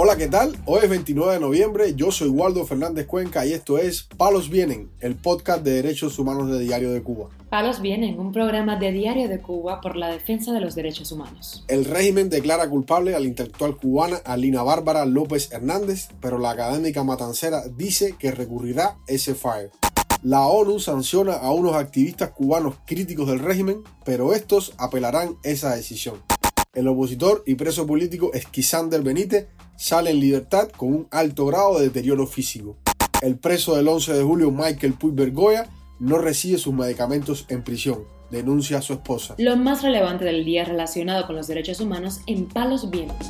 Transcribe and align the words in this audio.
Hola, 0.00 0.16
¿qué 0.16 0.28
tal? 0.28 0.56
Hoy 0.64 0.82
es 0.84 0.90
29 0.90 1.32
de 1.32 1.40
noviembre, 1.40 1.94
yo 1.96 2.12
soy 2.12 2.28
Waldo 2.28 2.64
Fernández 2.64 3.04
Cuenca 3.08 3.44
y 3.44 3.52
esto 3.52 3.78
es 3.78 4.04
Palos 4.16 4.48
Vienen, 4.48 4.88
el 5.00 5.16
podcast 5.16 5.64
de 5.64 5.72
derechos 5.72 6.20
humanos 6.20 6.48
de 6.48 6.60
Diario 6.60 6.92
de 6.92 7.02
Cuba. 7.02 7.30
Palos 7.50 7.80
Vienen, 7.80 8.16
un 8.20 8.30
programa 8.30 8.76
de 8.76 8.92
Diario 8.92 9.28
de 9.28 9.40
Cuba 9.40 9.80
por 9.80 9.96
la 9.96 10.08
defensa 10.08 10.52
de 10.52 10.60
los 10.60 10.76
derechos 10.76 11.10
humanos. 11.10 11.64
El 11.66 11.84
régimen 11.84 12.30
declara 12.30 12.70
culpable 12.70 13.16
a 13.16 13.18
la 13.18 13.26
intelectual 13.26 13.76
cubana 13.76 14.18
Alina 14.24 14.62
Bárbara 14.62 15.04
López 15.04 15.50
Hernández, 15.50 16.10
pero 16.20 16.38
la 16.38 16.52
académica 16.52 17.02
matancera 17.02 17.64
dice 17.66 18.14
que 18.16 18.30
recurrirá 18.30 18.98
ese 19.08 19.34
fire. 19.34 19.72
La 20.22 20.46
ONU 20.46 20.78
sanciona 20.78 21.32
a 21.32 21.50
unos 21.50 21.74
activistas 21.74 22.30
cubanos 22.30 22.76
críticos 22.86 23.26
del 23.26 23.40
régimen, 23.40 23.82
pero 24.04 24.32
estos 24.32 24.74
apelarán 24.78 25.38
esa 25.42 25.74
decisión. 25.74 26.22
El 26.72 26.86
opositor 26.86 27.42
y 27.46 27.56
preso 27.56 27.84
político 27.88 28.32
Esquisander 28.34 29.02
Benítez 29.02 29.48
sale 29.78 30.10
en 30.10 30.18
libertad 30.18 30.68
con 30.76 30.92
un 30.92 31.08
alto 31.12 31.46
grado 31.46 31.78
de 31.78 31.84
deterioro 31.84 32.26
físico. 32.26 32.76
El 33.22 33.38
preso 33.38 33.76
del 33.76 33.86
11 33.86 34.12
de 34.12 34.24
julio, 34.24 34.50
Michael 34.50 34.94
Puig 34.94 35.14
Bergoya, 35.14 35.70
no 36.00 36.18
recibe 36.18 36.58
sus 36.58 36.74
medicamentos 36.74 37.46
en 37.48 37.62
prisión, 37.62 38.04
denuncia 38.30 38.78
a 38.78 38.82
su 38.82 38.94
esposa. 38.94 39.36
Lo 39.38 39.56
más 39.56 39.82
relevante 39.82 40.24
del 40.24 40.44
día 40.44 40.64
relacionado 40.64 41.26
con 41.26 41.36
los 41.36 41.46
derechos 41.46 41.80
humanos 41.80 42.20
en 42.26 42.48
Palos 42.48 42.90
Vientos. 42.90 43.28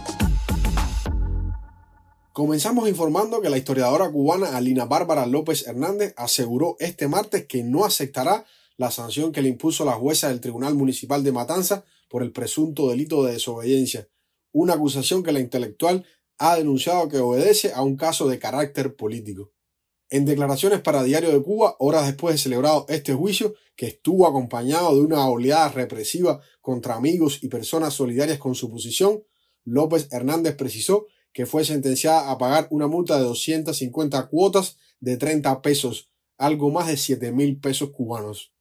Comenzamos 2.33 2.89
informando 2.89 3.43
que 3.43 3.51
la 3.51 3.59
historiadora 3.59 4.11
cubana 4.11 4.57
Alina 4.57 4.87
Bárbara 4.87 5.27
López 5.27 5.67
Hernández 5.67 6.15
aseguró 6.17 6.77
este 6.79 7.09
martes 7.09 7.47
que 7.47 7.63
no 7.63 7.85
aceptará 7.85 8.47
la 8.79 8.91
sanción 8.91 9.33
que 9.33 9.43
le 9.43 9.51
impuso 9.51 9.85
la 9.85 9.93
jueza 9.93 10.29
del 10.29 10.41
Tribunal 10.41 10.75
Municipal 10.75 11.23
de 11.23 11.33
Matanza 11.33 11.85
por 12.09 12.23
el 12.23 12.33
presunto 12.33 12.89
delito 12.89 13.25
de 13.25 13.33
desobediencia, 13.33 14.09
una 14.53 14.75
acusación 14.75 15.23
que 15.23 15.33
la 15.33 15.41
intelectual 15.41 16.07
ha 16.39 16.57
denunciado 16.57 17.09
que 17.09 17.19
obedece 17.19 17.73
a 17.73 17.83
un 17.83 17.97
caso 17.97 18.29
de 18.29 18.39
carácter 18.39 18.95
político. 18.95 19.53
En 20.11 20.25
declaraciones 20.25 20.81
para 20.81 21.03
Diario 21.03 21.31
de 21.31 21.43
Cuba, 21.43 21.77
horas 21.79 22.07
después 22.07 22.35
de 22.35 22.39
celebrado 22.39 22.87
este 22.89 23.13
juicio, 23.13 23.55
que 23.77 23.87
estuvo 23.87 24.27
acompañado 24.27 24.95
de 24.95 25.03
una 25.03 25.29
oleada 25.29 25.69
represiva 25.69 26.41
contra 26.61 26.95
amigos 26.95 27.41
y 27.43 27.49
personas 27.49 27.95
solidarias 27.95 28.39
con 28.39 28.55
su 28.55 28.71
posición, 28.71 29.23
López 29.65 30.09
Hernández 30.11 30.57
precisó 30.57 31.07
que 31.33 31.47
fue 31.47 31.65
sentenciada 31.65 32.31
a 32.31 32.39
pagar 32.39 32.69
una 32.71 32.87
multa 32.87 33.19
de 33.19 33.25
250 33.25 34.29
cuotas 34.29 34.79
de 34.99 35.17
30 35.17 35.61
pesos, 35.61 36.11
algo 36.39 36.71
más 36.71 36.89
de 36.89 36.97
7 36.97 37.31
mil 37.33 37.61
pesos 37.61 37.91
cubanos. 37.91 38.53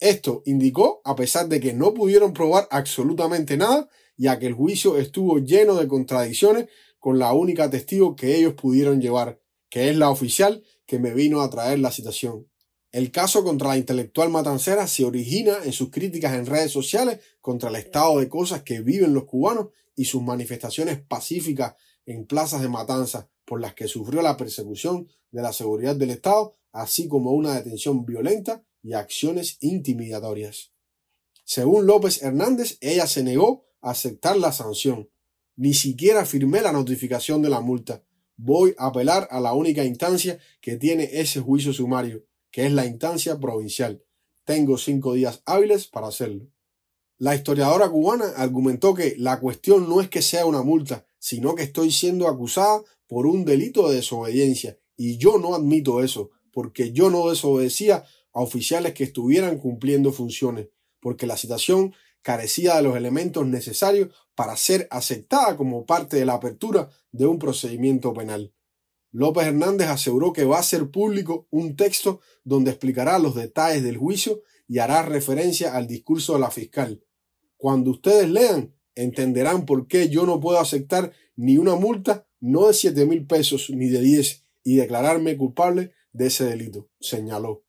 Esto 0.00 0.42
indicó 0.46 1.00
a 1.04 1.16
pesar 1.16 1.48
de 1.48 1.60
que 1.60 1.72
no 1.72 1.94
pudieron 1.94 2.32
probar 2.32 2.68
absolutamente 2.70 3.56
nada, 3.56 3.88
ya 4.16 4.38
que 4.38 4.46
el 4.46 4.54
juicio 4.54 4.98
estuvo 4.98 5.38
lleno 5.38 5.76
de 5.76 5.88
contradicciones 5.88 6.68
con 7.08 7.18
la 7.18 7.32
única 7.32 7.70
testigo 7.70 8.14
que 8.16 8.36
ellos 8.36 8.52
pudieron 8.52 9.00
llevar, 9.00 9.40
que 9.70 9.88
es 9.88 9.96
la 9.96 10.10
oficial 10.10 10.62
que 10.84 10.98
me 10.98 11.14
vino 11.14 11.40
a 11.40 11.48
traer 11.48 11.78
la 11.78 11.90
citación. 11.90 12.46
El 12.92 13.10
caso 13.10 13.42
contra 13.42 13.68
la 13.68 13.78
intelectual 13.78 14.28
matancera 14.28 14.86
se 14.86 15.06
origina 15.06 15.56
en 15.64 15.72
sus 15.72 15.90
críticas 15.90 16.34
en 16.34 16.44
redes 16.44 16.70
sociales 16.70 17.20
contra 17.40 17.70
el 17.70 17.76
estado 17.76 18.18
de 18.18 18.28
cosas 18.28 18.62
que 18.62 18.82
viven 18.82 19.14
los 19.14 19.24
cubanos 19.24 19.68
y 19.96 20.04
sus 20.04 20.20
manifestaciones 20.20 21.00
pacíficas 21.00 21.76
en 22.04 22.26
plazas 22.26 22.60
de 22.60 22.68
matanza 22.68 23.30
por 23.46 23.62
las 23.62 23.72
que 23.72 23.88
sufrió 23.88 24.20
la 24.20 24.36
persecución 24.36 25.08
de 25.30 25.40
la 25.40 25.54
seguridad 25.54 25.96
del 25.96 26.10
Estado, 26.10 26.58
así 26.72 27.08
como 27.08 27.32
una 27.32 27.54
detención 27.54 28.04
violenta 28.04 28.62
y 28.82 28.92
acciones 28.92 29.56
intimidatorias. 29.62 30.74
Según 31.42 31.86
López 31.86 32.22
Hernández, 32.22 32.76
ella 32.82 33.06
se 33.06 33.22
negó 33.22 33.64
a 33.80 33.92
aceptar 33.92 34.36
la 34.36 34.52
sanción, 34.52 35.08
ni 35.58 35.74
siquiera 35.74 36.24
firmé 36.24 36.62
la 36.62 36.70
notificación 36.70 37.42
de 37.42 37.50
la 37.50 37.60
multa. 37.60 38.04
Voy 38.36 38.76
a 38.78 38.86
apelar 38.86 39.26
a 39.32 39.40
la 39.40 39.52
única 39.54 39.84
instancia 39.84 40.38
que 40.60 40.76
tiene 40.76 41.10
ese 41.14 41.40
juicio 41.40 41.72
sumario, 41.72 42.24
que 42.52 42.64
es 42.64 42.72
la 42.72 42.86
instancia 42.86 43.40
provincial. 43.40 44.04
Tengo 44.44 44.78
cinco 44.78 45.14
días 45.14 45.42
hábiles 45.46 45.88
para 45.88 46.06
hacerlo. 46.06 46.46
La 47.18 47.34
historiadora 47.34 47.90
cubana 47.90 48.26
argumentó 48.36 48.94
que 48.94 49.16
la 49.18 49.40
cuestión 49.40 49.88
no 49.88 50.00
es 50.00 50.08
que 50.08 50.22
sea 50.22 50.46
una 50.46 50.62
multa, 50.62 51.04
sino 51.18 51.56
que 51.56 51.64
estoy 51.64 51.90
siendo 51.90 52.28
acusada 52.28 52.80
por 53.08 53.26
un 53.26 53.44
delito 53.44 53.88
de 53.88 53.96
desobediencia, 53.96 54.78
y 54.96 55.18
yo 55.18 55.38
no 55.38 55.56
admito 55.56 56.04
eso, 56.04 56.30
porque 56.52 56.92
yo 56.92 57.10
no 57.10 57.28
desobedecía 57.30 58.04
a 58.32 58.40
oficiales 58.40 58.94
que 58.94 59.02
estuvieran 59.02 59.58
cumpliendo 59.58 60.12
funciones, 60.12 60.68
porque 61.00 61.26
la 61.26 61.36
citación 61.36 61.94
carecía 62.28 62.76
de 62.76 62.82
los 62.82 62.94
elementos 62.94 63.46
necesarios 63.46 64.10
para 64.34 64.54
ser 64.54 64.86
aceptada 64.90 65.56
como 65.56 65.86
parte 65.86 66.18
de 66.18 66.26
la 66.26 66.34
apertura 66.34 66.90
de 67.10 67.24
un 67.24 67.38
procedimiento 67.38 68.12
penal. 68.12 68.52
López 69.12 69.46
Hernández 69.46 69.88
aseguró 69.88 70.34
que 70.34 70.44
va 70.44 70.58
a 70.58 70.62
ser 70.62 70.90
público 70.90 71.46
un 71.48 71.74
texto 71.74 72.20
donde 72.44 72.72
explicará 72.72 73.18
los 73.18 73.34
detalles 73.34 73.82
del 73.82 73.96
juicio 73.96 74.42
y 74.68 74.78
hará 74.78 75.00
referencia 75.00 75.74
al 75.74 75.86
discurso 75.86 76.34
de 76.34 76.40
la 76.40 76.50
fiscal. 76.50 77.02
Cuando 77.56 77.92
ustedes 77.92 78.28
lean, 78.28 78.74
entenderán 78.94 79.64
por 79.64 79.86
qué 79.86 80.10
yo 80.10 80.26
no 80.26 80.38
puedo 80.38 80.60
aceptar 80.60 81.12
ni 81.34 81.56
una 81.56 81.76
multa, 81.76 82.26
no 82.40 82.66
de 82.66 82.74
siete 82.74 83.06
mil 83.06 83.26
pesos 83.26 83.70
ni 83.70 83.88
de 83.88 84.02
diez, 84.02 84.42
y 84.62 84.76
declararme 84.76 85.38
culpable 85.38 85.92
de 86.12 86.26
ese 86.26 86.44
delito, 86.44 86.90
señaló. 87.00 87.64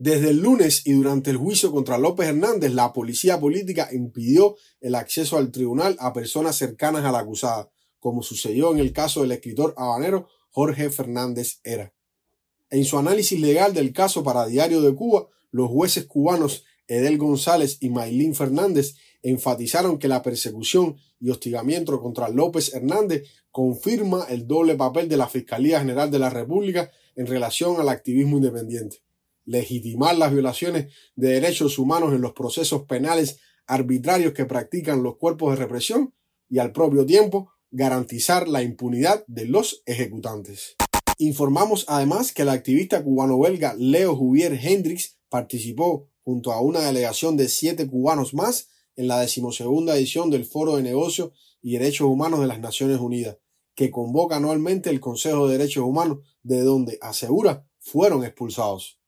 Desde 0.00 0.30
el 0.30 0.38
lunes 0.38 0.86
y 0.86 0.92
durante 0.92 1.30
el 1.30 1.36
juicio 1.36 1.70
contra 1.70 1.98
López 1.98 2.28
Hernández, 2.28 2.72
la 2.72 2.90
policía 2.94 3.38
política 3.38 3.90
impidió 3.92 4.56
el 4.80 4.94
acceso 4.94 5.36
al 5.36 5.52
tribunal 5.52 5.94
a 6.00 6.14
personas 6.14 6.56
cercanas 6.56 7.04
a 7.04 7.12
la 7.12 7.18
acusada, 7.18 7.70
como 7.98 8.22
sucedió 8.22 8.72
en 8.72 8.78
el 8.78 8.94
caso 8.94 9.20
del 9.20 9.32
escritor 9.32 9.74
habanero 9.76 10.26
Jorge 10.52 10.88
Fernández 10.88 11.60
Era. 11.64 11.92
En 12.70 12.86
su 12.86 12.96
análisis 12.96 13.38
legal 13.38 13.74
del 13.74 13.92
caso 13.92 14.24
para 14.24 14.46
Diario 14.46 14.80
de 14.80 14.94
Cuba, 14.94 15.28
los 15.50 15.68
jueces 15.68 16.06
cubanos 16.06 16.64
Edel 16.86 17.18
González 17.18 17.76
y 17.80 17.90
Maylín 17.90 18.34
Fernández 18.34 18.94
enfatizaron 19.22 19.98
que 19.98 20.08
la 20.08 20.22
persecución 20.22 20.96
y 21.20 21.28
hostigamiento 21.28 22.00
contra 22.00 22.30
López 22.30 22.72
Hernández 22.72 23.28
confirma 23.50 24.24
el 24.30 24.46
doble 24.46 24.76
papel 24.76 25.10
de 25.10 25.18
la 25.18 25.28
Fiscalía 25.28 25.80
General 25.80 26.10
de 26.10 26.20
la 26.20 26.30
República 26.30 26.90
en 27.16 27.26
relación 27.26 27.78
al 27.78 27.90
activismo 27.90 28.38
independiente 28.38 29.02
legitimar 29.44 30.16
las 30.16 30.32
violaciones 30.32 30.92
de 31.16 31.28
derechos 31.30 31.78
humanos 31.78 32.14
en 32.14 32.20
los 32.20 32.32
procesos 32.32 32.82
penales 32.84 33.38
arbitrarios 33.66 34.32
que 34.32 34.46
practican 34.46 35.02
los 35.02 35.16
cuerpos 35.16 35.52
de 35.52 35.64
represión 35.64 36.14
y 36.48 36.58
al 36.58 36.72
propio 36.72 37.06
tiempo 37.06 37.52
garantizar 37.70 38.48
la 38.48 38.62
impunidad 38.62 39.24
de 39.26 39.46
los 39.46 39.82
ejecutantes. 39.86 40.76
Informamos 41.18 41.84
además 41.88 42.32
que 42.32 42.42
el 42.42 42.48
activista 42.48 43.04
cubano-belga 43.04 43.74
Leo 43.78 44.16
Juvier 44.16 44.58
Hendrix 44.60 45.18
participó 45.28 46.08
junto 46.22 46.52
a 46.52 46.60
una 46.60 46.80
delegación 46.80 47.36
de 47.36 47.48
siete 47.48 47.86
cubanos 47.86 48.34
más 48.34 48.68
en 48.96 49.08
la 49.08 49.20
decimosegunda 49.20 49.96
edición 49.96 50.30
del 50.30 50.44
Foro 50.44 50.76
de 50.76 50.82
Negocios 50.82 51.32
y 51.62 51.72
Derechos 51.72 52.08
Humanos 52.08 52.40
de 52.40 52.46
las 52.46 52.60
Naciones 52.60 52.98
Unidas, 53.00 53.38
que 53.74 53.90
convoca 53.90 54.36
anualmente 54.36 54.90
el 54.90 55.00
Consejo 55.00 55.46
de 55.46 55.58
Derechos 55.58 55.84
Humanos, 55.84 56.18
de 56.42 56.62
donde 56.62 56.98
asegura 57.00 57.66
fueron 57.78 58.24
expulsados. 58.24 58.99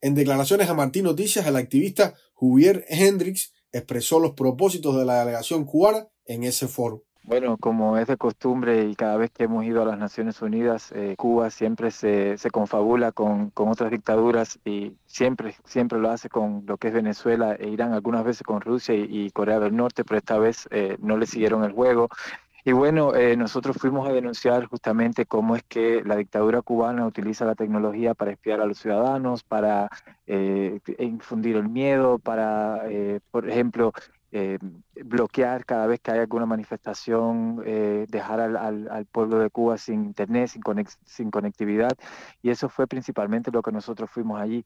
En 0.00 0.14
declaraciones 0.14 0.68
a 0.68 0.74
Martín 0.74 1.04
Noticias, 1.04 1.46
el 1.46 1.56
activista 1.56 2.14
Juvier 2.34 2.84
Hendrix 2.88 3.52
expresó 3.72 4.20
los 4.20 4.32
propósitos 4.32 4.96
de 4.96 5.04
la 5.04 5.20
delegación 5.20 5.64
cubana 5.64 6.06
en 6.24 6.44
ese 6.44 6.68
foro. 6.68 7.02
Bueno, 7.24 7.58
como 7.58 7.98
es 7.98 8.06
de 8.06 8.16
costumbre 8.16 8.84
y 8.84 8.94
cada 8.94 9.18
vez 9.18 9.30
que 9.30 9.44
hemos 9.44 9.62
ido 9.64 9.82
a 9.82 9.84
las 9.84 9.98
Naciones 9.98 10.40
Unidas, 10.40 10.92
eh, 10.92 11.14
Cuba 11.18 11.50
siempre 11.50 11.90
se, 11.90 12.38
se 12.38 12.50
confabula 12.50 13.12
con, 13.12 13.50
con, 13.50 13.68
otras 13.68 13.90
dictaduras 13.90 14.58
y 14.64 14.94
siempre, 15.04 15.54
siempre 15.64 15.98
lo 15.98 16.10
hace 16.10 16.30
con 16.30 16.64
lo 16.66 16.78
que 16.78 16.88
es 16.88 16.94
Venezuela 16.94 17.54
e 17.54 17.68
Irán, 17.68 17.92
algunas 17.92 18.24
veces 18.24 18.44
con 18.44 18.62
Rusia 18.62 18.94
y, 18.94 19.30
Corea 19.32 19.60
del 19.60 19.76
Norte, 19.76 20.04
pero 20.04 20.16
esta 20.16 20.38
vez 20.38 20.68
eh, 20.70 20.96
no 21.00 21.18
le 21.18 21.26
siguieron 21.26 21.64
el 21.64 21.72
juego 21.72 22.08
y 22.64 22.72
bueno, 22.72 23.14
eh, 23.14 23.36
nosotros 23.36 23.76
fuimos 23.78 24.08
a 24.08 24.12
denunciar 24.12 24.66
justamente 24.66 25.26
cómo 25.26 25.56
es 25.56 25.62
que 25.62 26.02
la 26.04 26.16
dictadura 26.16 26.60
cubana 26.62 27.06
utiliza 27.06 27.44
la 27.44 27.54
tecnología 27.54 28.14
para 28.14 28.32
espiar 28.32 28.60
a 28.60 28.66
los 28.66 28.78
ciudadanos, 28.78 29.44
para 29.44 29.88
eh, 30.26 30.80
infundir 30.98 31.56
el 31.56 31.68
miedo, 31.68 32.18
para, 32.18 32.82
eh, 32.88 33.20
por 33.30 33.48
ejemplo, 33.48 33.92
bloquear 35.04 35.64
cada 35.64 35.86
vez 35.86 36.00
que 36.00 36.10
hay 36.10 36.18
alguna 36.18 36.44
manifestación, 36.44 37.64
dejar 38.10 38.40
al, 38.40 38.56
al, 38.56 39.06
pueblo 39.06 39.38
de 39.38 39.48
Cuba 39.48 39.78
sin 39.78 40.04
internet, 40.04 40.48
sin, 40.48 40.62
sin 41.06 41.30
conectividad. 41.30 41.92
Y 42.42 42.50
eso 42.50 42.68
fue 42.68 42.86
principalmente 42.86 43.50
lo 43.50 43.62
que 43.62 43.72
nosotros 43.72 44.10
fuimos 44.10 44.38
allí. 44.38 44.64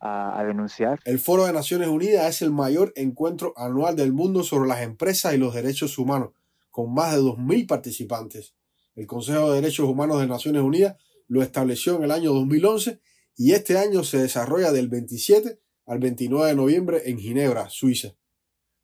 A, 0.00 0.42
denunciar. 0.44 1.00
El 1.06 1.18
Foro 1.18 1.46
de 1.46 1.54
Naciones 1.54 1.88
Unidas 1.88 2.26
es 2.28 2.42
el 2.42 2.50
mayor 2.50 2.92
encuentro 2.94 3.54
anual 3.56 3.96
del 3.96 4.12
mundo 4.12 4.42
sobre 4.42 4.68
las 4.68 4.82
empresas 4.82 5.32
y 5.32 5.38
los 5.38 5.54
derechos 5.54 5.96
humanos 5.96 6.32
con 6.74 6.92
más 6.92 7.14
de 7.14 7.20
2.000 7.20 7.68
participantes. 7.68 8.56
El 8.96 9.06
Consejo 9.06 9.52
de 9.52 9.60
Derechos 9.60 9.88
Humanos 9.88 10.20
de 10.20 10.26
Naciones 10.26 10.60
Unidas 10.60 10.96
lo 11.28 11.40
estableció 11.40 11.94
en 11.94 12.02
el 12.02 12.10
año 12.10 12.32
2011 12.32 13.00
y 13.36 13.52
este 13.52 13.78
año 13.78 14.02
se 14.02 14.18
desarrolla 14.18 14.72
del 14.72 14.88
27 14.88 15.60
al 15.86 15.98
29 16.00 16.48
de 16.48 16.56
noviembre 16.56 17.02
en 17.06 17.20
Ginebra, 17.20 17.70
Suiza. 17.70 18.16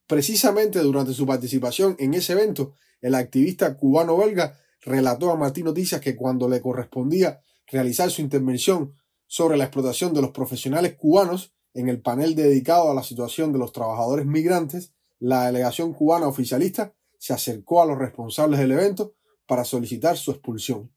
Precisamente 0.07 0.79
durante 0.79 1.15
su 1.15 1.27
participación 1.27 1.97
en 1.99 2.15
ese 2.15 2.35
evento, 2.35 2.75
el 3.01 3.17
activista 3.17 3.77
cubano-belga 3.77 4.57
relató 4.83 5.33
a 5.33 5.37
Martín 5.37 5.65
Noticias 5.65 6.01
que 6.01 6.15
cuando 6.15 6.49
le 6.49 6.61
correspondía 6.61 7.43
realizar 7.67 8.09
su 8.13 8.23
intervención 8.23 8.95
sobre 9.27 9.57
la 9.57 9.65
explotación 9.65 10.15
de 10.15 10.23
los 10.23 10.31
profesionales 10.31 10.95
cubanos 10.95 11.55
en 11.75 11.89
el 11.89 12.01
panel 12.01 12.37
dedicado 12.37 12.89
a 12.89 12.95
la 12.95 13.03
situación 13.03 13.53
de 13.53 13.59
los 13.59 13.73
trabajadores 13.73 14.27
migrantes, 14.27 14.93
la 15.19 15.47
delegación 15.47 15.93
cubana 15.93 16.29
oficialista 16.29 16.95
se 17.21 17.35
acercó 17.35 17.83
a 17.83 17.87
los 17.87 17.99
responsables 17.99 18.59
del 18.59 18.73
evento 18.73 19.13
para 19.47 19.67
solicitar 19.67 20.17
su 20.17 20.31
expulsión. 20.31 20.91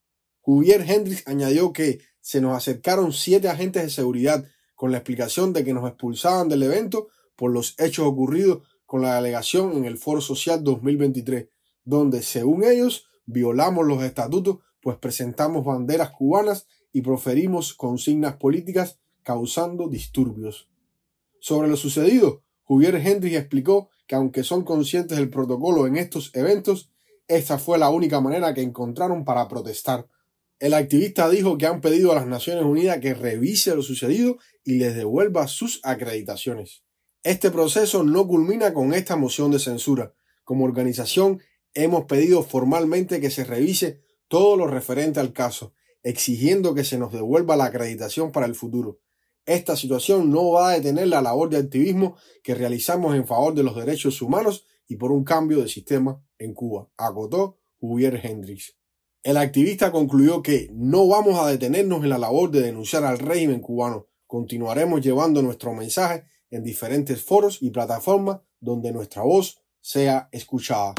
Javier 0.45 0.89
Hendrix 0.89 1.27
añadió 1.27 1.73
que 1.73 1.99
se 2.21 2.39
nos 2.39 2.55
acercaron 2.55 3.11
siete 3.11 3.49
agentes 3.49 3.83
de 3.83 3.89
seguridad 3.89 4.45
con 4.73 4.91
la 4.91 4.99
explicación 4.99 5.51
de 5.51 5.65
que 5.65 5.73
nos 5.73 5.85
expulsaban 5.85 6.47
del 6.47 6.63
evento 6.63 7.09
por 7.35 7.51
los 7.51 7.75
hechos 7.77 8.05
ocurridos 8.07 8.65
con 8.85 9.01
la 9.01 9.15
delegación 9.15 9.75
en 9.75 9.83
el 9.83 9.97
Foro 9.97 10.21
Social 10.21 10.63
2023, 10.63 11.49
donde, 11.83 12.21
según 12.21 12.63
ellos, 12.63 13.05
violamos 13.25 13.85
los 13.85 14.01
estatutos, 14.01 14.59
pues 14.81 14.97
presentamos 14.97 15.65
banderas 15.65 16.11
cubanas 16.11 16.67
y 16.93 17.01
proferimos 17.01 17.73
consignas 17.73 18.37
políticas 18.37 18.99
causando 19.23 19.89
disturbios. 19.89 20.69
Sobre 21.41 21.67
lo 21.67 21.75
sucedido, 21.75 22.43
Javier 22.65 22.95
Hendrix 22.95 23.35
explicó 23.35 23.89
que 24.07 24.15
aunque 24.15 24.43
son 24.43 24.63
conscientes 24.63 25.17
del 25.17 25.29
protocolo 25.29 25.87
en 25.87 25.97
estos 25.97 26.31
eventos, 26.33 26.91
esta 27.27 27.57
fue 27.57 27.77
la 27.77 27.89
única 27.89 28.19
manera 28.19 28.53
que 28.53 28.61
encontraron 28.61 29.25
para 29.25 29.47
protestar. 29.47 30.07
El 30.59 30.73
activista 30.73 31.29
dijo 31.29 31.57
que 31.57 31.65
han 31.65 31.81
pedido 31.81 32.11
a 32.11 32.15
las 32.15 32.27
Naciones 32.27 32.63
Unidas 32.63 32.99
que 32.99 33.13
revise 33.13 33.75
lo 33.75 33.81
sucedido 33.81 34.37
y 34.63 34.75
les 34.75 34.95
devuelva 34.95 35.47
sus 35.47 35.79
acreditaciones. 35.83 36.83
Este 37.23 37.51
proceso 37.51 38.03
no 38.03 38.27
culmina 38.27 38.73
con 38.73 38.93
esta 38.93 39.15
moción 39.15 39.51
de 39.51 39.59
censura. 39.59 40.13
Como 40.43 40.65
organización 40.65 41.41
hemos 41.73 42.05
pedido 42.05 42.43
formalmente 42.43 43.21
que 43.21 43.31
se 43.31 43.45
revise 43.45 44.01
todo 44.27 44.57
lo 44.57 44.67
referente 44.67 45.19
al 45.19 45.33
caso, 45.33 45.73
exigiendo 46.03 46.73
que 46.73 46.83
se 46.83 46.97
nos 46.97 47.13
devuelva 47.13 47.55
la 47.55 47.65
acreditación 47.65 48.31
para 48.31 48.45
el 48.45 48.55
futuro. 48.55 48.99
Esta 49.45 49.75
situación 49.75 50.31
no 50.31 50.51
va 50.51 50.69
a 50.69 50.73
detener 50.73 51.09
la 51.09 51.21
labor 51.21 51.49
de 51.49 51.57
activismo 51.57 52.15
que 52.41 52.55
realizamos 52.55 53.13
en 53.13 53.27
favor 53.27 53.53
de 53.53 53.63
los 53.63 53.75
derechos 53.75 54.21
humanos 54.21 54.65
y 54.87 54.95
por 54.95 55.11
un 55.11 55.25
cambio 55.25 55.61
de 55.61 55.67
sistema 55.67 56.23
en 56.37 56.53
Cuba, 56.53 56.89
acotó 56.95 57.57
Javier 57.81 58.21
Hendrix. 58.23 58.77
El 59.21 59.35
activista 59.35 59.91
concluyó 59.91 60.41
que 60.41 60.69
no 60.71 61.09
vamos 61.09 61.37
a 61.39 61.49
detenernos 61.49 62.03
en 62.03 62.09
la 62.09 62.17
labor 62.17 62.51
de 62.51 62.61
denunciar 62.61 63.03
al 63.03 63.19
régimen 63.19 63.59
cubano. 63.59 64.07
Continuaremos 64.27 65.01
llevando 65.01 65.41
nuestro 65.41 65.73
mensaje 65.73 66.23
en 66.49 66.63
diferentes 66.63 67.21
foros 67.21 67.57
y 67.61 67.71
plataformas 67.71 68.39
donde 68.61 68.93
nuestra 68.93 69.23
voz 69.23 69.61
sea 69.81 70.29
escuchada. 70.31 70.93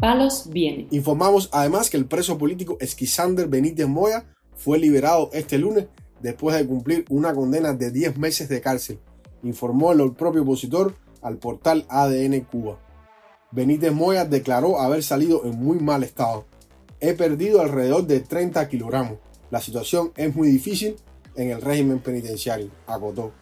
Palos 0.00 0.48
viene. 0.50 0.86
Informamos 0.92 1.48
además 1.52 1.90
que 1.90 1.96
el 1.96 2.06
preso 2.06 2.38
político 2.38 2.76
Esquisander 2.80 3.48
Benítez 3.48 3.88
Moya 3.88 4.32
fue 4.56 4.78
liberado 4.78 5.30
este 5.32 5.58
lunes 5.58 5.86
después 6.20 6.56
de 6.56 6.66
cumplir 6.66 7.04
una 7.08 7.34
condena 7.34 7.72
de 7.72 7.90
10 7.90 8.16
meses 8.18 8.48
de 8.48 8.60
cárcel, 8.60 8.98
informó 9.42 9.92
el 9.92 10.12
propio 10.12 10.42
opositor 10.42 10.94
al 11.20 11.38
portal 11.38 11.84
ADN 11.88 12.40
Cuba. 12.42 12.78
Benítez 13.50 13.92
Moya 13.92 14.24
declaró 14.24 14.80
haber 14.80 15.02
salido 15.02 15.44
en 15.44 15.56
muy 15.58 15.78
mal 15.78 16.02
estado. 16.02 16.46
He 17.00 17.14
perdido 17.14 17.60
alrededor 17.60 18.06
de 18.06 18.20
30 18.20 18.68
kilogramos. 18.68 19.18
La 19.50 19.60
situación 19.60 20.12
es 20.16 20.34
muy 20.34 20.48
difícil 20.48 20.96
en 21.36 21.50
el 21.50 21.60
régimen 21.60 21.98
penitenciario, 21.98 22.70
acotó. 22.86 23.32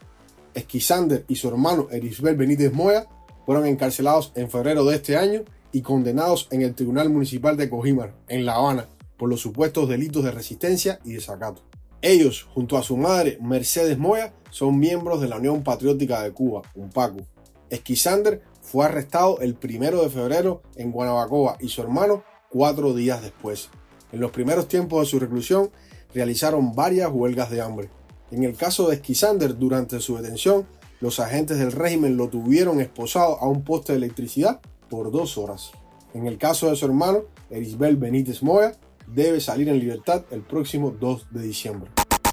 Esquisander 0.54 1.24
y 1.28 1.36
su 1.36 1.48
hermano 1.48 1.88
Erisbel 1.90 2.34
Benítez 2.34 2.72
Moya 2.72 3.06
fueron 3.46 3.66
encarcelados 3.66 4.32
en 4.34 4.50
febrero 4.50 4.84
de 4.84 4.96
este 4.96 5.16
año 5.16 5.42
y 5.72 5.82
condenados 5.82 6.48
en 6.50 6.62
el 6.62 6.74
Tribunal 6.74 7.10
Municipal 7.10 7.56
de 7.56 7.70
Cojimar, 7.70 8.14
en 8.26 8.44
La 8.44 8.56
Habana, 8.56 8.88
por 9.20 9.28
los 9.28 9.42
supuestos 9.42 9.86
delitos 9.86 10.24
de 10.24 10.30
resistencia 10.30 10.98
y 11.04 11.12
desacato. 11.12 11.60
Ellos, 12.00 12.48
junto 12.54 12.78
a 12.78 12.82
su 12.82 12.96
madre 12.96 13.36
Mercedes 13.42 13.98
Moya, 13.98 14.32
son 14.48 14.78
miembros 14.78 15.20
de 15.20 15.28
la 15.28 15.36
Unión 15.36 15.62
Patriótica 15.62 16.22
de 16.22 16.32
Cuba, 16.32 16.62
UNPACU. 16.74 17.26
Esquisander 17.68 18.40
fue 18.62 18.86
arrestado 18.86 19.38
el 19.40 19.56
primero 19.56 20.02
de 20.02 20.08
febrero 20.08 20.62
en 20.74 20.90
Guanabacoa 20.90 21.58
y 21.60 21.68
su 21.68 21.82
hermano 21.82 22.24
cuatro 22.48 22.94
días 22.94 23.20
después. 23.20 23.68
En 24.10 24.20
los 24.20 24.30
primeros 24.30 24.68
tiempos 24.68 25.02
de 25.02 25.10
su 25.10 25.18
reclusión 25.18 25.70
realizaron 26.14 26.72
varias 26.74 27.10
huelgas 27.12 27.50
de 27.50 27.60
hambre. 27.60 27.90
En 28.30 28.44
el 28.44 28.56
caso 28.56 28.88
de 28.88 28.94
Esquisander, 28.94 29.58
durante 29.58 30.00
su 30.00 30.16
detención, 30.16 30.66
los 31.02 31.20
agentes 31.20 31.58
del 31.58 31.72
régimen 31.72 32.16
lo 32.16 32.30
tuvieron 32.30 32.80
esposado 32.80 33.36
a 33.38 33.46
un 33.46 33.64
poste 33.64 33.92
de 33.92 33.98
electricidad 33.98 34.62
por 34.88 35.10
dos 35.10 35.36
horas. 35.36 35.72
En 36.14 36.26
el 36.26 36.38
caso 36.38 36.70
de 36.70 36.76
su 36.76 36.86
hermano, 36.86 37.24
Erisbel 37.50 37.96
Benítez 37.98 38.42
Moya, 38.42 38.72
debe 39.14 39.40
salir 39.40 39.68
en 39.68 39.78
libertad 39.78 40.24
el 40.30 40.42
próximo 40.42 40.90
2 40.90 41.26
de 41.30 41.42
diciembre. 41.42 41.90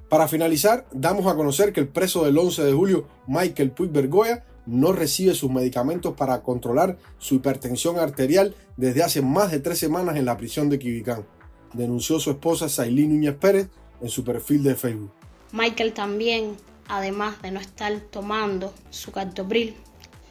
Para 0.10 0.28
finalizar, 0.28 0.88
damos 0.92 1.28
a 1.28 1.36
conocer 1.36 1.74
que 1.74 1.82
el 1.82 1.90
preso 1.90 2.24
del 2.24 2.38
11 2.38 2.64
de 2.64 2.74
julio, 2.74 3.08
Michael 3.28 3.72
Puig 3.72 3.92
Bergoya, 3.92 4.46
no 4.66 4.92
recibe 4.92 5.34
sus 5.34 5.52
medicamentos 5.52 6.14
para 6.14 6.42
controlar 6.44 6.98
su 7.18 7.36
hipertensión 7.36 7.98
arterial 8.00 8.56
desde 8.76 9.04
hace 9.04 9.22
más 9.22 9.52
de 9.52 9.60
tres 9.60 9.80
semanas 9.80 10.18
en 10.18 10.26
la 10.26 10.38
prisión 10.38 10.70
de 10.70 10.80
Quibicán, 10.80 11.26
denunció 11.74 12.20
su 12.20 12.32
esposa 12.32 12.70
Sailín 12.70 13.14
Núñez 13.14 13.36
Pérez 13.36 13.70
en 14.02 14.10
su 14.10 14.24
perfil 14.24 14.64
de 14.64 14.76
Facebook. 14.76 15.12
Michael 15.52 15.94
también, 15.94 16.56
además 16.88 17.42
de 17.42 17.52
no 17.52 17.60
estar 17.60 18.00
tomando 18.12 18.74
su 18.90 19.12
cartopril, 19.12 19.76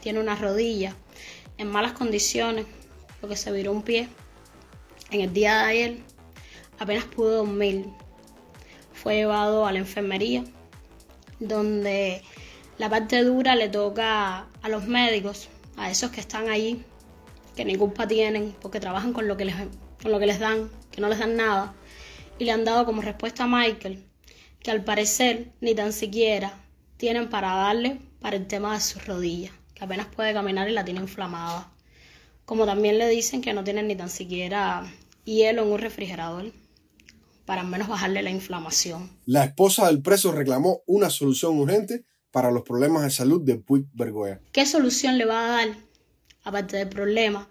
tiene 0.01 0.21
una 0.21 0.37
rodilla 0.37 0.95
en 1.59 1.69
malas 1.69 1.93
condiciones 1.93 2.67
porque 3.21 3.37
se 3.37 3.51
viró 3.53 3.73
un 3.73 3.83
pie. 3.83 4.09
En 5.11 5.21
el 5.21 5.33
día 5.33 5.59
de 5.59 5.65
ayer 5.65 5.99
apenas 6.79 7.05
pudo 7.05 7.45
dormir. 7.45 7.87
Fue 8.93 9.17
llevado 9.17 9.67
a 9.67 9.73
la 9.73 9.79
enfermería, 9.79 10.45
donde 11.39 12.23
la 12.79 12.89
parte 12.89 13.23
dura 13.23 13.55
le 13.55 13.69
toca 13.69 14.47
a 14.63 14.69
los 14.69 14.87
médicos, 14.87 15.49
a 15.77 15.91
esos 15.91 16.11
que 16.11 16.21
están 16.21 16.49
allí, 16.49 16.83
que 17.55 17.65
ni 17.65 17.77
culpa 17.77 18.09
tienen, 18.09 18.55
porque 18.61 18.81
trabajan 18.81 19.13
con 19.13 19.29
lo 19.29 19.37
que 19.37 19.45
les, 19.45 19.55
con 20.03 20.13
lo 20.13 20.19
que 20.19 20.27
les 20.27 20.39
dan, 20.39 20.71
que 20.91 21.01
no 21.01 21.09
les 21.09 21.19
dan 21.19 21.37
nada. 21.37 21.75
Y 22.39 22.45
le 22.45 22.53
han 22.53 22.65
dado 22.65 22.85
como 22.85 23.03
respuesta 23.03 23.45
a 23.45 23.47
Michael 23.47 24.05
que 24.61 24.71
al 24.71 24.85
parecer 24.85 25.53
ni 25.61 25.75
tan 25.75 25.93
siquiera 25.93 26.59
tienen 26.97 27.31
para 27.31 27.55
darle 27.55 28.01
para 28.21 28.37
el 28.37 28.47
tema 28.47 28.75
de 28.75 28.81
sus 28.81 29.07
rodillas 29.07 29.53
que 29.77 29.85
apenas 29.85 30.07
puede 30.07 30.33
caminar 30.33 30.69
y 30.69 30.73
la 30.73 30.85
tiene 30.85 31.01
inflamada. 31.01 31.71
Como 32.47 32.65
también 32.65 32.99
le 32.99 33.09
dicen 33.09 33.43
que 33.43 33.53
no 33.53 33.63
tienen 33.63 33.87
ni 33.87 33.95
tan 33.95 34.09
siquiera 34.09 34.91
hielo 35.25 35.63
en 35.63 35.73
un 35.73 35.79
refrigerador 35.79 36.53
para 37.47 37.63
al 37.63 37.69
menos 37.69 37.89
bajarle 37.89 38.23
la 38.23 38.31
inflamación. 38.31 39.09
La 39.25 39.45
esposa 39.45 39.87
del 39.87 40.03
preso 40.03 40.33
reclamó 40.33 40.83
una 40.87 41.09
solución 41.09 41.59
urgente 41.59 42.05
para 42.31 42.51
los 42.51 42.63
problemas 42.65 43.03
de 43.03 43.11
salud 43.11 43.41
de 43.41 43.57
Puig 43.57 43.87
Bergoya. 43.95 44.41
¿Qué 44.53 44.67
solución 44.67 45.17
le 45.17 45.25
va 45.25 45.45
a 45.45 45.49
dar, 45.57 45.77
aparte 46.45 46.77
del 46.77 46.89
problema 46.89 47.49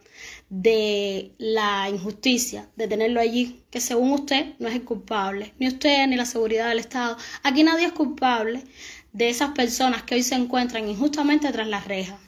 de 0.49 1.33
la 1.37 1.89
injusticia 1.89 2.69
de 2.75 2.87
tenerlo 2.87 3.19
allí, 3.19 3.63
que 3.71 3.81
según 3.81 4.11
usted 4.11 4.53
no 4.59 4.67
es 4.67 4.75
el 4.75 4.83
culpable, 4.83 5.53
ni 5.59 5.67
usted 5.67 6.07
ni 6.07 6.15
la 6.15 6.25
seguridad 6.25 6.69
del 6.69 6.79
Estado, 6.79 7.17
aquí 7.43 7.63
nadie 7.63 7.87
es 7.87 7.93
culpable 7.93 8.63
de 9.11 9.29
esas 9.29 9.51
personas 9.51 10.03
que 10.03 10.15
hoy 10.15 10.23
se 10.23 10.35
encuentran 10.35 10.87
injustamente 10.87 11.51
tras 11.51 11.67
las 11.67 11.87
rejas. 11.87 12.19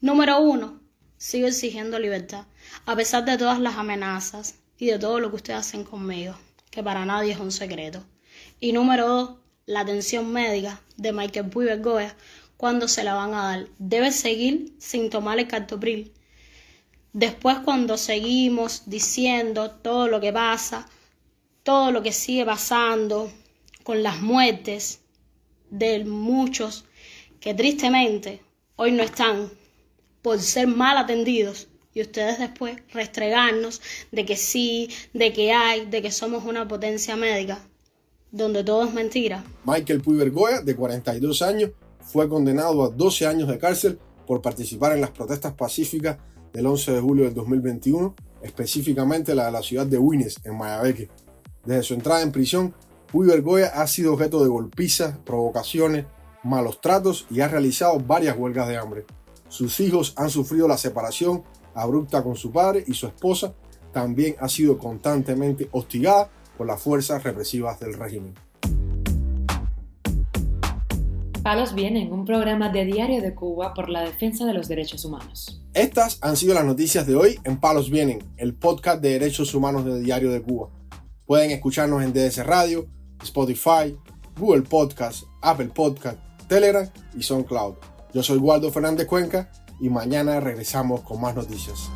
Número 0.00 0.40
uno, 0.40 0.80
sigo 1.16 1.46
exigiendo 1.46 1.98
libertad, 1.98 2.46
a 2.86 2.96
pesar 2.96 3.24
de 3.24 3.36
todas 3.36 3.60
las 3.60 3.76
amenazas 3.76 4.54
y 4.78 4.86
de 4.86 4.98
todo 4.98 5.20
lo 5.20 5.30
que 5.30 5.36
ustedes 5.36 5.60
hacen 5.60 5.84
conmigo, 5.84 6.34
que 6.70 6.82
para 6.82 7.04
nadie 7.04 7.32
es 7.32 7.40
un 7.40 7.52
secreto. 7.52 8.04
Y 8.60 8.72
número 8.72 9.08
dos, 9.08 9.30
la 9.66 9.80
atención 9.80 10.32
médica 10.32 10.80
de 10.96 11.12
Michael 11.12 11.50
Puy 11.50 11.66
Bergoya, 11.66 12.16
cuando 12.56 12.88
se 12.88 13.04
la 13.04 13.14
van 13.14 13.34
a 13.34 13.42
dar. 13.42 13.66
Debe 13.78 14.12
seguir 14.12 14.74
sin 14.78 15.10
tomar 15.10 15.38
el 15.38 15.48
cartopril. 15.48 16.12
Después, 17.12 17.58
cuando 17.64 17.96
seguimos 17.96 18.82
diciendo 18.86 19.70
todo 19.70 20.08
lo 20.08 20.20
que 20.20 20.32
pasa, 20.32 20.88
todo 21.62 21.90
lo 21.90 22.02
que 22.02 22.12
sigue 22.12 22.44
pasando 22.44 23.30
con 23.82 24.02
las 24.02 24.20
muertes, 24.20 25.00
de 25.70 26.04
muchos 26.04 26.84
que 27.40 27.54
tristemente 27.54 28.42
hoy 28.76 28.92
no 28.92 29.02
están 29.02 29.50
por 30.20 30.40
ser 30.40 30.66
mal 30.66 30.98
atendidos 30.98 31.68
y 31.94 32.02
ustedes 32.02 32.38
después 32.38 32.76
restregarnos 32.92 33.80
de 34.12 34.24
que 34.24 34.36
sí, 34.36 34.90
de 35.12 35.32
que 35.32 35.52
hay, 35.52 35.86
de 35.86 36.02
que 36.02 36.10
somos 36.10 36.44
una 36.44 36.68
potencia 36.68 37.16
médica, 37.16 37.58
donde 38.30 38.62
todo 38.62 38.84
es 38.84 38.94
mentira. 38.94 39.44
Michael 39.64 40.00
Puy 40.00 40.16
Bergoya, 40.16 40.60
de 40.60 40.76
42 40.76 41.42
años, 41.42 41.70
fue 42.00 42.28
condenado 42.28 42.84
a 42.84 42.90
12 42.90 43.26
años 43.26 43.48
de 43.48 43.58
cárcel 43.58 43.98
por 44.26 44.40
participar 44.40 44.92
en 44.92 45.00
las 45.00 45.10
protestas 45.10 45.54
pacíficas 45.54 46.18
del 46.52 46.66
11 46.66 46.92
de 46.92 47.00
julio 47.00 47.24
del 47.24 47.34
2021, 47.34 48.14
específicamente 48.42 49.34
la 49.34 49.46
de 49.46 49.52
la 49.52 49.62
ciudad 49.62 49.86
de 49.86 49.98
Wines, 49.98 50.36
en 50.44 50.56
Mayabeque. 50.56 51.08
Desde 51.64 51.82
su 51.82 51.94
entrada 51.94 52.22
en 52.22 52.32
prisión, 52.32 52.74
Puy 53.10 53.26
Bergoya 53.26 53.68
ha 53.74 53.86
sido 53.86 54.14
objeto 54.14 54.42
de 54.42 54.48
golpizas, 54.48 55.18
provocaciones, 55.18 56.06
malos 56.42 56.80
tratos 56.80 57.26
y 57.30 57.40
ha 57.40 57.48
realizado 57.48 57.98
varias 57.98 58.36
huelgas 58.36 58.68
de 58.68 58.76
hambre. 58.76 59.04
Sus 59.48 59.80
hijos 59.80 60.14
han 60.16 60.30
sufrido 60.30 60.68
la 60.68 60.78
separación 60.78 61.42
abrupta 61.74 62.22
con 62.22 62.36
su 62.36 62.50
padre 62.50 62.84
y 62.86 62.94
su 62.94 63.06
esposa, 63.06 63.54
también 63.92 64.36
ha 64.40 64.48
sido 64.48 64.78
constantemente 64.78 65.68
hostigada 65.72 66.30
por 66.56 66.66
las 66.66 66.80
fuerzas 66.80 67.22
represivas 67.22 67.80
del 67.80 67.94
régimen. 67.94 68.34
Palos 71.42 71.74
Vienen, 71.74 72.12
un 72.12 72.26
programa 72.26 72.68
de 72.68 72.84
Diario 72.84 73.22
de 73.22 73.34
Cuba 73.34 73.72
por 73.72 73.88
la 73.88 74.02
defensa 74.02 74.44
de 74.44 74.52
los 74.52 74.68
derechos 74.68 75.06
humanos. 75.06 75.62
Estas 75.72 76.18
han 76.20 76.36
sido 76.36 76.52
las 76.52 76.66
noticias 76.66 77.06
de 77.06 77.14
hoy 77.14 77.40
en 77.44 77.58
Palos 77.58 77.90
Vienen, 77.90 78.22
el 78.36 78.54
podcast 78.54 79.00
de 79.00 79.12
derechos 79.12 79.54
humanos 79.54 79.86
de 79.86 80.00
Diario 80.00 80.30
de 80.30 80.42
Cuba. 80.42 80.68
Pueden 81.24 81.50
escucharnos 81.50 82.02
en 82.02 82.12
DS 82.12 82.44
Radio, 82.44 82.86
Spotify, 83.22 83.96
Google 84.38 84.62
Podcast, 84.62 85.24
Apple 85.40 85.70
Podcast, 85.74 86.18
Telegram 86.46 86.86
y 87.16 87.22
SoundCloud. 87.22 87.76
Yo 88.12 88.22
soy 88.22 88.36
Waldo 88.38 88.70
Fernández 88.70 89.06
Cuenca 89.06 89.50
y 89.80 89.88
mañana 89.88 90.40
regresamos 90.40 91.00
con 91.00 91.20
más 91.20 91.34
noticias. 91.34 91.90